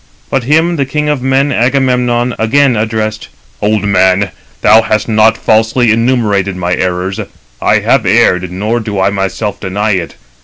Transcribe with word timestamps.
But 0.31 0.45
him 0.45 0.77
the 0.77 0.85
king 0.87 1.09
of 1.09 1.21
men, 1.21 1.51
Agamemnon, 1.51 2.33
again 2.39 2.75
addressed: 2.75 3.27
"Old 3.61 3.83
man, 3.83 4.31
thou 4.61 4.81
hast 4.81 5.07
not 5.07 5.37
falsely 5.37 5.91
enumerated 5.91 6.55
my 6.55 6.73
errors. 6.73 7.19
I 7.61 7.81
have 7.81 8.07
erred, 8.07 8.51
nor 8.51 8.79
do 8.79 8.99
I 8.99 9.11
myself 9.11 9.59
deny 9.59 9.91
it. 9.91 10.15